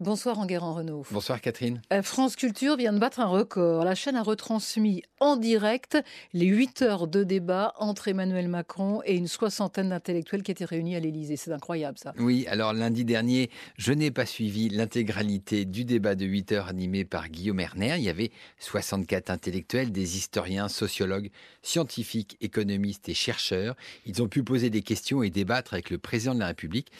Bonsoir 0.00 0.38
Enguerrand 0.38 0.74
Renault. 0.74 1.04
Bonsoir 1.10 1.40
Catherine. 1.40 1.82
Euh, 1.92 2.04
France 2.04 2.36
Culture 2.36 2.76
vient 2.76 2.92
de 2.92 3.00
battre 3.00 3.18
un 3.18 3.26
record. 3.26 3.84
La 3.84 3.96
chaîne 3.96 4.14
a 4.14 4.22
retransmis 4.22 5.02
en 5.18 5.36
direct 5.36 5.98
les 6.32 6.46
8 6.46 6.82
heures 6.82 7.08
de 7.08 7.24
débat 7.24 7.74
entre 7.78 8.06
Emmanuel 8.06 8.46
Macron 8.46 9.02
et 9.04 9.16
une 9.16 9.26
soixantaine 9.26 9.88
d'intellectuels 9.88 10.44
qui 10.44 10.52
étaient 10.52 10.64
réunis 10.64 10.94
à 10.94 11.00
l'Élysée. 11.00 11.36
C'est 11.36 11.50
incroyable 11.50 11.98
ça. 11.98 12.14
Oui, 12.16 12.46
alors 12.46 12.74
lundi 12.74 13.04
dernier, 13.04 13.50
je 13.76 13.92
n'ai 13.92 14.12
pas 14.12 14.24
suivi 14.24 14.68
l'intégralité 14.68 15.64
du 15.64 15.84
débat 15.84 16.14
de 16.14 16.26
8 16.26 16.52
heures 16.52 16.68
animé 16.68 17.04
par 17.04 17.28
Guillaume 17.28 17.58
Erner. 17.58 17.96
Il 17.98 18.04
y 18.04 18.08
avait 18.08 18.30
64 18.60 19.30
intellectuels, 19.30 19.90
des 19.90 20.16
historiens, 20.16 20.68
sociologues, 20.68 21.30
scientifiques, 21.62 22.36
économistes 22.40 23.08
et 23.08 23.14
chercheurs. 23.14 23.74
Ils 24.06 24.22
ont 24.22 24.28
pu 24.28 24.44
poser 24.44 24.70
des 24.70 24.82
questions 24.82 25.24
et 25.24 25.30
débattre 25.30 25.74
avec 25.74 25.90
le 25.90 25.98
président 25.98 26.36
de 26.36 26.40
la 26.40 26.46
République. 26.46 26.92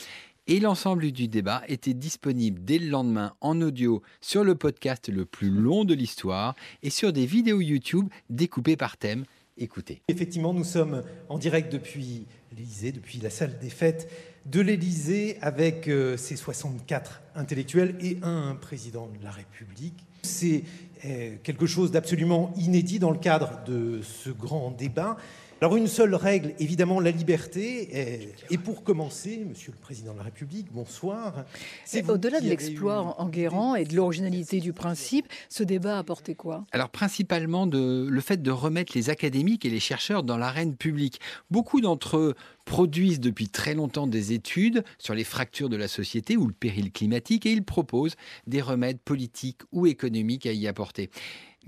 Et 0.50 0.60
l'ensemble 0.60 1.12
du 1.12 1.28
débat 1.28 1.60
était 1.68 1.92
disponible 1.92 2.64
dès 2.64 2.78
le 2.78 2.88
lendemain 2.88 3.34
en 3.42 3.60
audio 3.60 4.00
sur 4.22 4.44
le 4.44 4.54
podcast 4.54 5.10
le 5.10 5.26
plus 5.26 5.50
long 5.50 5.84
de 5.84 5.92
l'histoire 5.92 6.56
et 6.82 6.88
sur 6.88 7.12
des 7.12 7.26
vidéos 7.26 7.60
YouTube 7.60 8.08
découpées 8.30 8.78
par 8.78 8.96
thème. 8.96 9.26
Écoutez. 9.58 10.00
Effectivement, 10.08 10.54
nous 10.54 10.64
sommes 10.64 11.02
en 11.28 11.36
direct 11.36 11.70
depuis 11.70 12.24
l'Élysée, 12.56 12.92
depuis 12.92 13.18
la 13.18 13.28
salle 13.28 13.58
des 13.58 13.68
fêtes 13.68 14.10
de 14.46 14.62
l'Élysée, 14.62 15.36
avec 15.42 15.86
euh, 15.86 16.16
ces 16.16 16.36
64 16.36 17.20
intellectuels 17.34 17.96
et 18.00 18.16
un 18.22 18.54
président 18.54 19.06
de 19.06 19.22
la 19.22 19.30
République. 19.30 20.06
C'est 20.22 20.62
euh, 21.04 21.36
quelque 21.42 21.66
chose 21.66 21.90
d'absolument 21.90 22.54
inédit 22.56 22.98
dans 22.98 23.10
le 23.10 23.18
cadre 23.18 23.62
de 23.66 24.00
ce 24.00 24.30
grand 24.30 24.70
débat. 24.70 25.18
Alors 25.60 25.76
une 25.76 25.88
seule 25.88 26.14
règle, 26.14 26.54
évidemment, 26.60 27.00
la 27.00 27.10
liberté. 27.10 28.30
Et, 28.48 28.58
pour 28.58 28.84
commencer, 28.84 29.44
Monsieur 29.44 29.72
le 29.72 29.78
Président 29.78 30.12
de 30.12 30.18
la 30.18 30.22
République, 30.22 30.68
bonsoir. 30.70 31.44
Au-delà 32.08 32.40
de 32.40 32.48
l'exploit 32.48 33.20
en 33.20 33.28
Guérant 33.28 33.74
et 33.74 33.84
de 33.84 33.96
l'originalité 33.96 34.60
du 34.60 34.72
principe, 34.72 35.26
ce 35.48 35.64
débat 35.64 35.96
a 35.96 35.98
apporté 35.98 36.36
quoi? 36.36 36.64
Alors 36.70 36.90
principalement 36.90 37.66
de, 37.66 38.06
le 38.08 38.20
fait 38.20 38.40
de 38.40 38.50
remettre 38.52 38.92
les 38.94 39.10
académiques 39.10 39.64
et 39.64 39.70
les 39.70 39.80
chercheurs 39.80 40.22
dans 40.22 40.36
l'arène 40.36 40.76
publique. 40.76 41.18
Beaucoup 41.50 41.80
d'entre 41.80 42.18
eux 42.18 42.34
produisent 42.64 43.18
depuis 43.18 43.48
très 43.48 43.74
longtemps 43.74 44.06
des 44.06 44.32
études 44.32 44.84
sur 44.98 45.14
les 45.14 45.24
fractures 45.24 45.68
de 45.68 45.76
la 45.76 45.88
société 45.88 46.36
ou 46.36 46.46
le 46.46 46.52
péril 46.52 46.92
climatique 46.92 47.46
et 47.46 47.50
ils 47.50 47.64
proposent 47.64 48.14
des 48.46 48.60
remèdes 48.60 49.00
politiques 49.00 49.62
ou 49.72 49.86
économiques 49.86 50.46
à 50.46 50.52
y 50.52 50.68
apporter 50.68 51.10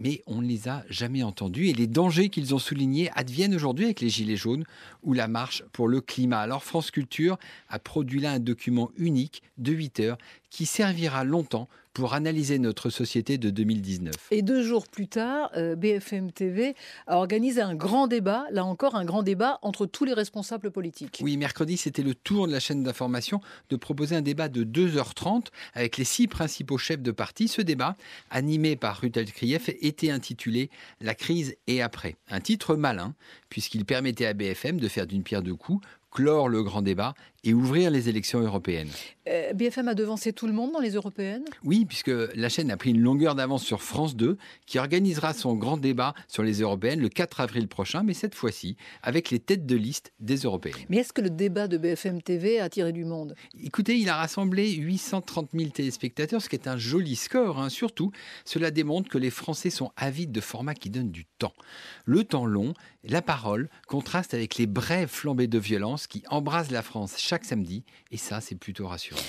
mais 0.00 0.22
on 0.26 0.40
ne 0.42 0.46
les 0.46 0.68
a 0.68 0.84
jamais 0.88 1.22
entendus 1.22 1.68
et 1.68 1.74
les 1.74 1.86
dangers 1.86 2.30
qu'ils 2.30 2.54
ont 2.54 2.58
soulignés 2.58 3.10
adviennent 3.14 3.54
aujourd'hui 3.54 3.84
avec 3.84 4.00
les 4.00 4.08
Gilets 4.08 4.36
jaunes 4.36 4.64
ou 5.02 5.12
la 5.12 5.28
marche 5.28 5.62
pour 5.72 5.86
le 5.86 6.00
climat. 6.00 6.40
Alors 6.40 6.64
France 6.64 6.90
Culture 6.90 7.38
a 7.68 7.78
produit 7.78 8.20
là 8.20 8.32
un 8.32 8.40
document 8.40 8.90
unique 8.96 9.42
de 9.58 9.72
8 9.72 10.00
heures 10.00 10.18
qui 10.48 10.66
servira 10.66 11.22
longtemps 11.22 11.68
pour 11.92 12.14
analyser 12.14 12.58
notre 12.58 12.90
société 12.90 13.38
de 13.38 13.50
2019. 13.50 14.14
Et 14.30 14.42
deux 14.42 14.62
jours 14.62 14.86
plus 14.86 15.08
tard, 15.08 15.50
euh, 15.56 15.74
BFM 15.76 16.30
TV 16.30 16.74
a 17.06 17.16
organisé 17.16 17.60
un 17.60 17.74
grand 17.74 18.06
débat, 18.06 18.44
là 18.50 18.64
encore 18.64 18.94
un 18.94 19.04
grand 19.04 19.22
débat 19.22 19.58
entre 19.62 19.86
tous 19.86 20.04
les 20.04 20.12
responsables 20.12 20.70
politiques. 20.70 21.20
Oui, 21.22 21.36
mercredi, 21.36 21.76
c'était 21.76 22.02
le 22.02 22.14
tour 22.14 22.46
de 22.46 22.52
la 22.52 22.60
chaîne 22.60 22.82
d'information 22.82 23.40
de 23.70 23.76
proposer 23.76 24.16
un 24.16 24.22
débat 24.22 24.48
de 24.48 24.64
2h30 24.64 25.46
avec 25.74 25.96
les 25.96 26.04
six 26.04 26.28
principaux 26.28 26.78
chefs 26.78 27.02
de 27.02 27.10
parti. 27.10 27.48
Ce 27.48 27.62
débat, 27.62 27.96
animé 28.30 28.76
par 28.76 29.00
Rutel 29.00 29.30
Krief, 29.32 29.68
était 29.80 30.10
intitulé 30.10 30.70
La 31.00 31.14
crise 31.14 31.56
et 31.66 31.82
après. 31.82 32.16
Un 32.28 32.40
titre 32.40 32.76
malin, 32.76 33.14
puisqu'il 33.48 33.84
permettait 33.84 34.26
à 34.26 34.34
BFM 34.34 34.78
de 34.78 34.88
faire 34.88 35.06
d'une 35.06 35.22
pierre 35.22 35.42
deux 35.42 35.56
coups 35.56 35.84
clore 36.10 36.48
le 36.48 36.62
grand 36.62 36.82
débat 36.82 37.14
et 37.44 37.54
ouvrir 37.54 37.90
les 37.90 38.08
élections 38.08 38.40
européennes. 38.40 38.90
Euh, 39.28 39.52
BFM 39.52 39.88
a 39.88 39.94
devancé 39.94 40.32
tout 40.32 40.46
le 40.46 40.52
monde 40.52 40.72
dans 40.72 40.80
les 40.80 40.92
européennes? 40.92 41.44
Oui, 41.64 41.84
puisque 41.84 42.10
la 42.34 42.48
chaîne 42.48 42.70
a 42.70 42.76
pris 42.76 42.90
une 42.90 43.00
longueur 43.00 43.34
d'avance 43.34 43.64
sur 43.64 43.82
France 43.82 44.16
2, 44.16 44.36
qui 44.66 44.78
organisera 44.78 45.32
son 45.32 45.54
grand 45.54 45.76
débat 45.76 46.14
sur 46.28 46.42
les 46.42 46.60
européennes 46.60 47.00
le 47.00 47.08
4 47.08 47.40
avril 47.40 47.68
prochain, 47.68 48.02
mais 48.02 48.14
cette 48.14 48.34
fois-ci 48.34 48.76
avec 49.02 49.30
les 49.30 49.38
têtes 49.38 49.66
de 49.66 49.76
liste 49.76 50.12
des 50.20 50.36
européennes. 50.36 50.76
Mais 50.88 50.98
est-ce 50.98 51.12
que 51.12 51.20
le 51.20 51.30
débat 51.30 51.68
de 51.68 51.78
BFM 51.78 52.22
TV 52.22 52.60
a 52.60 52.64
attiré 52.64 52.92
du 52.92 53.04
monde? 53.04 53.34
Écoutez, 53.62 53.96
il 53.96 54.08
a 54.08 54.16
rassemblé 54.16 54.72
830 54.72 55.50
000 55.54 55.70
téléspectateurs, 55.70 56.42
ce 56.42 56.48
qui 56.48 56.56
est 56.56 56.68
un 56.68 56.76
joli 56.76 57.16
score. 57.16 57.60
Hein. 57.60 57.68
Surtout, 57.68 58.10
cela 58.44 58.70
démontre 58.70 59.08
que 59.08 59.18
les 59.18 59.30
Français 59.30 59.70
sont 59.70 59.92
avides 59.96 60.32
de 60.32 60.40
formats 60.40 60.74
qui 60.74 60.90
donnent 60.90 61.10
du 61.10 61.26
temps. 61.38 61.54
Le 62.04 62.24
temps 62.24 62.46
long, 62.46 62.74
la 63.04 63.22
parole, 63.22 63.70
contraste 63.86 64.34
avec 64.34 64.56
les 64.56 64.66
brèves 64.66 65.08
flambées 65.08 65.46
de 65.46 65.58
violence 65.58 66.06
qui 66.06 66.22
embrasent 66.28 66.70
la 66.70 66.82
France 66.82 67.16
chaque 67.30 67.44
samedi, 67.44 67.84
et 68.10 68.16
ça, 68.16 68.40
c'est 68.40 68.56
plutôt 68.56 68.88
rassurant. 68.88 69.20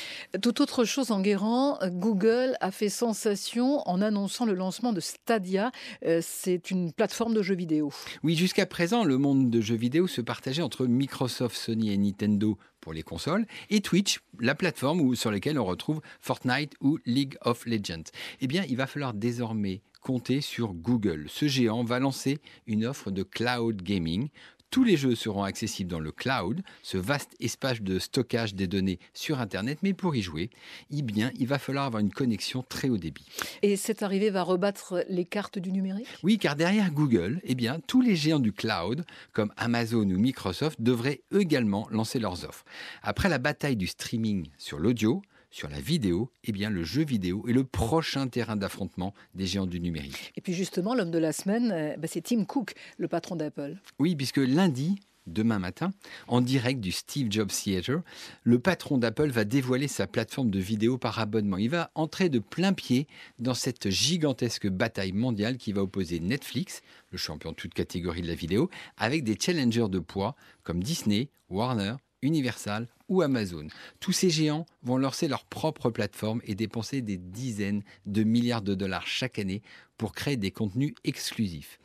Tout 0.41 0.59
autre 0.63 0.85
chose 0.85 1.12
en 1.12 1.22
guérant, 1.22 1.78
Google 1.85 2.57
a 2.59 2.72
fait 2.72 2.89
sensation 2.89 3.88
en 3.88 4.01
annonçant 4.01 4.47
le 4.47 4.56
lancement 4.56 4.91
de 4.91 5.00
Stadia. 5.00 5.72
Euh, 6.03 6.19
c'est 6.23 6.72
une 6.72 6.94
plateforme 6.94 7.35
de 7.35 7.44
jeux 7.44 7.53
vidéo. 7.53 7.94
Oui, 8.23 8.35
jusqu'à 8.35 8.66
présent, 8.66 9.03
le 9.03 9.19
monde 9.19 9.51
de 9.51 9.62
jeux 9.62 9.75
vidéo 9.75 10.07
se 10.07 10.19
partageait 10.19 10.63
entre 10.63 10.88
Microsoft, 10.88 11.56
Sony 11.56 11.94
et 11.94 11.97
Nintendo 11.97 12.57
pour 12.79 12.91
les 12.91 13.03
consoles, 13.03 13.45
et 13.69 13.81
Twitch, 13.81 14.22
la 14.39 14.56
plateforme 14.56 15.16
sur 15.16 15.29
laquelle 15.29 15.59
on 15.59 15.66
retrouve 15.66 16.01
Fortnite 16.22 16.73
ou 16.81 16.97
League 17.06 17.38
of 17.41 17.68
Legends. 17.68 18.09
Eh 18.39 18.47
bien, 18.47 18.66
il 18.68 18.78
va 18.78 18.88
falloir 18.88 19.13
désormais 19.13 19.83
compter 20.01 20.41
sur 20.41 20.73
Google. 20.73 21.28
Ce 21.29 21.47
géant 21.47 21.83
va 21.83 22.00
lancer 22.00 22.39
une 22.66 22.83
offre 22.88 23.12
de 23.12 23.22
cloud 23.22 23.83
gaming 23.83 24.29
tous 24.72 24.86
les 24.86 24.98
jeux 24.98 25.16
seront 25.16 25.44
accessibles 25.44 25.92
dans 25.92 26.00
le 26.00 26.12
cloud, 26.12 26.64
ce 26.82 26.98
vaste 26.98 27.36
espace 27.40 27.82
de 27.82 28.00
stockage 28.00 28.56
des 28.56 28.68
données 28.68 29.00
sur 29.14 29.40
Internet, 29.40 29.80
mais 29.84 29.94
pour 29.94 30.16
y 30.16 30.22
jouer, 30.22 30.50
eh 30.90 31.02
bien, 31.02 31.32
il 31.38 31.48
va 31.48 31.59
falloir 31.59 31.86
avoir 31.86 32.02
une 32.02 32.12
connexion 32.12 32.64
très 32.68 32.90
haut 32.90 32.98
débit. 32.98 33.26
Et 33.62 33.76
cette 33.76 34.02
arrivée 34.02 34.30
va 34.30 34.44
rebattre 34.44 35.04
les 35.10 35.26
cartes 35.26 35.60
du 35.60 35.74
numérique? 35.74 36.08
Oui, 36.24 36.38
car 36.38 36.56
derrière 36.56 36.90
Google, 36.92 37.42
eh 37.44 37.54
bien, 37.54 37.80
tous 37.86 38.02
les 38.02 38.16
géants 38.16 38.40
du 38.40 38.54
cloud, 38.54 39.04
comme 39.34 39.52
Amazon 39.58 40.10
ou 40.10 40.18
Microsoft, 40.18 40.81
devraient 40.81 41.22
également 41.38 41.88
lancer 41.92 42.20
leurs 42.20 42.46
offres. 42.46 42.64
Après 43.04 43.28
la 43.28 43.40
bataille 43.40 43.76
du 43.76 43.88
streaming 43.88 44.48
sur 44.58 44.80
l'audio, 44.80 45.22
sur 45.51 45.69
la 45.69 45.79
vidéo, 45.79 46.31
eh 46.45 46.51
bien 46.51 46.69
le 46.69 46.84
jeu 46.84 47.03
vidéo 47.03 47.45
est 47.47 47.53
le 47.53 47.63
prochain 47.63 48.28
terrain 48.28 48.56
d'affrontement 48.56 49.13
des 49.35 49.45
géants 49.45 49.67
du 49.67 49.79
numérique. 49.79 50.31
Et 50.35 50.41
puis 50.41 50.53
justement, 50.53 50.95
l'homme 50.95 51.12
de 51.12 51.19
la 51.19 51.34
semaine, 51.34 51.72
euh, 51.72 51.95
bah, 51.97 52.07
c'est 52.07 52.22
Tim 52.22 52.45
Cook, 52.45 52.73
le 52.97 53.07
patron 53.07 53.35
d'Apple. 53.35 53.78
Oui, 54.00 54.16
puisque 54.16 54.38
lundi, 54.38 54.95
demain 55.28 55.59
matin, 55.59 55.91
en 56.28 56.41
direct 56.41 56.79
du 56.79 56.91
Steve 56.91 57.28
Jobs 57.29 57.51
Theater, 57.51 58.01
le 58.44 58.59
patron 58.59 58.97
d'Apple 58.97 59.29
va 59.29 59.44
dévoiler 59.44 59.88
sa 59.88 60.07
plateforme 60.07 60.50
de 60.50 60.59
vidéo 60.59 60.97
par 60.97 61.19
abonnement. 61.19 61.57
Il 61.57 61.69
va 61.69 61.91
entrer 61.95 62.29
de 62.29 62.39
plein 62.39 62.73
pied 62.73 63.07
dans 63.39 63.53
cette 63.53 63.89
gigantesque 63.89 64.68
bataille 64.68 65.12
mondiale 65.12 65.57
qui 65.57 65.73
va 65.73 65.83
opposer 65.83 66.19
Netflix, 66.19 66.81
le 67.12 67.18
champion 67.18 67.51
de 67.51 67.56
toute 67.56 67.73
catégorie 67.73 68.22
de 68.22 68.28
la 68.28 68.35
vidéo, 68.35 68.69
avec 68.97 69.23
des 69.23 69.38
challengers 69.39 69.89
de 69.89 70.00
poids 70.00 70.35
comme 70.63 70.81
Disney, 70.81 71.29
Warner, 71.50 71.95
Universal 72.22 72.88
ou 73.09 73.22
Amazon. 73.22 73.68
Tous 74.00 74.12
ces 74.12 74.30
géants 74.30 74.66
vont 74.84 74.98
lancer 74.98 75.28
leur 75.28 75.46
propre 75.46 75.90
plateforme 75.90 76.42
et 76.46 76.56
dépenser 76.56 77.02
des 77.02 77.18
dizaines 77.18 77.84
de 78.06 78.24
milliards 78.24 78.62
de 78.62 78.76
dollars 78.76 79.08
chaque 79.08 79.40
année 79.40 79.62
pour 79.98 80.14
créer 80.14 80.38
des 80.38 80.52
contenus 80.52 80.94
exclusifs. 81.04 81.80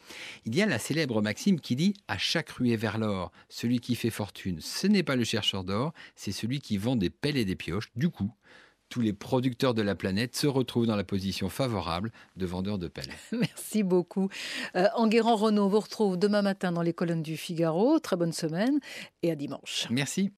Il 0.45 0.55
y 0.55 0.63
a 0.63 0.67
la 0.67 0.79
célèbre 0.79 1.21
maxime 1.21 1.61
qui 1.61 1.77
dit 1.77 1.95
à 2.09 2.17
chaque 2.17 2.51
ruée 2.51 2.77
vers 2.77 2.99
l'or, 2.99 3.33
celui 3.49 3.81
qui 3.81 3.95
fait 3.95 4.11
fortune, 4.11 4.61
ce 4.61 4.87
n'est 4.87 5.03
pas 5.03 5.17
le 5.17 5.25
chercheur 5.25 5.65
d'or, 5.65 5.93
c'est 6.15 6.33
celui 6.33 6.61
qui 6.61 6.79
vend 6.79 6.97
des 6.97 7.11
pelles 7.11 7.37
et 7.37 7.45
des 7.45 7.57
pioches. 7.57 7.91
Du 7.97 8.09
coup, 8.09 8.33
tous 8.97 9.03
les 9.03 9.12
producteurs 9.12 9.75
de 9.75 9.83
la 9.83 9.95
planète 9.95 10.34
se 10.34 10.47
retrouvent 10.47 10.87
dans 10.87 10.97
la 10.97 11.05
position 11.05 11.51
favorable 11.51 12.11
de 12.39 12.47
vendeurs 12.47 12.79
de 12.79 12.89
pelles. 12.89 13.12
Merci 13.31 13.83
beaucoup. 13.83 14.31
Euh, 14.75 14.87
Enguerrand 14.95 15.37
Renault 15.37 15.69
vous 15.69 15.81
retrouve 15.81 16.17
demain 16.17 16.41
matin 16.41 16.73
dans 16.73 16.81
les 16.81 16.95
colonnes 16.95 17.23
du 17.23 17.37
Figaro. 17.37 17.99
Très 17.99 18.17
bonne 18.17 18.33
semaine 18.33 18.81
et 19.23 19.31
à 19.31 19.34
dimanche. 19.34 19.87
Merci. 19.91 20.33